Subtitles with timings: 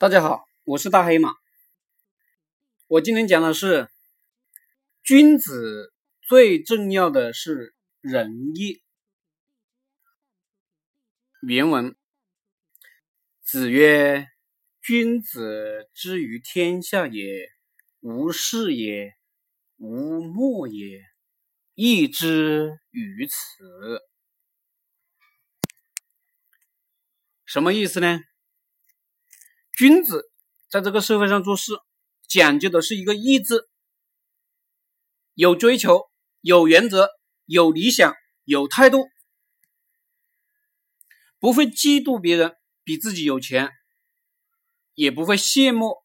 [0.00, 1.34] 大家好，我是大黑马。
[2.86, 3.88] 我今天讲的是，
[5.02, 8.80] 君子最重要的是仁义。
[11.40, 11.96] 原文：
[13.42, 14.28] 子曰
[14.80, 17.50] ：“君子之于天下也，
[17.98, 19.16] 无事也，
[19.78, 21.02] 无莫也，
[21.74, 24.04] 义之于此。”
[27.44, 28.20] 什么意思呢？
[29.78, 30.28] 君子
[30.68, 31.70] 在这个社会上做事，
[32.26, 33.68] 讲究的是一个意志，
[35.34, 36.10] 有追求，
[36.40, 37.08] 有原则，
[37.44, 39.08] 有理想，有态度，
[41.38, 43.70] 不会嫉妒别人比自己有钱，
[44.94, 45.98] 也不会羡慕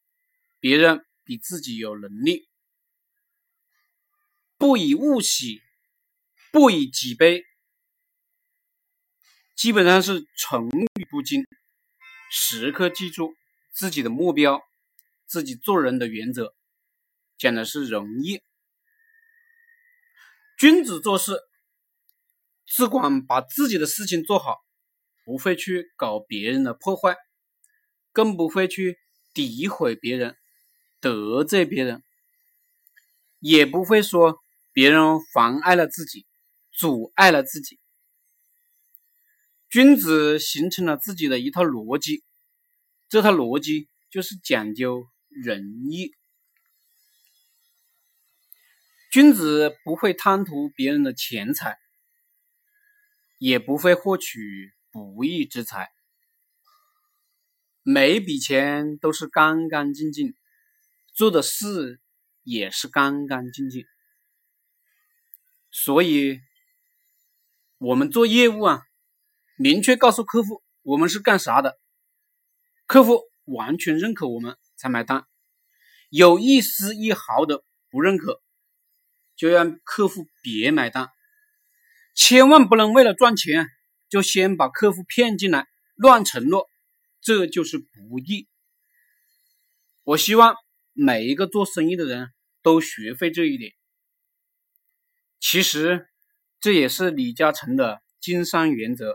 [0.60, 2.48] 别人比自己有能力，
[4.56, 5.60] 不以物喜，
[6.52, 7.42] 不以己悲，
[9.56, 11.44] 基本上是宠辱不惊，
[12.30, 13.34] 时刻记住。
[13.74, 14.62] 自己的目标，
[15.26, 16.54] 自己做人的原则，
[17.36, 18.40] 讲的是仁义。
[20.56, 21.40] 君子做事
[22.64, 24.58] 只管把自己的事情做好，
[25.24, 27.16] 不会去搞别人的破坏，
[28.12, 28.96] 更不会去
[29.34, 30.36] 诋毁别人、
[31.00, 32.04] 得罪别人，
[33.40, 34.38] 也不会说
[34.72, 36.26] 别人妨碍了自己、
[36.70, 37.80] 阻碍了自己。
[39.68, 42.22] 君子形成了自己的一套逻辑。
[43.14, 46.16] 这套逻辑就是讲究仁义。
[49.12, 51.78] 君子不会贪图别人的钱财，
[53.38, 55.92] 也不会获取不义之财，
[57.84, 60.34] 每一笔钱都是干干净净，
[61.12, 62.00] 做的事
[62.42, 63.84] 也是干干净净。
[65.70, 66.40] 所以，
[67.78, 68.82] 我们做业务啊，
[69.56, 71.78] 明确告诉客户我们是干啥的。
[72.86, 75.26] 客户完全认可我们才买单，
[76.10, 78.42] 有一丝一毫的不认可，
[79.36, 81.08] 就让客户别买单。
[82.14, 83.68] 千万不能为了赚钱
[84.08, 86.68] 就先把客户骗进来，乱承诺，
[87.20, 88.48] 这就是不义。
[90.02, 90.54] 我希望
[90.92, 92.32] 每一个做生意的人
[92.62, 93.72] 都学会这一点。
[95.40, 96.06] 其实
[96.60, 99.14] 这也是李嘉诚的经商原则。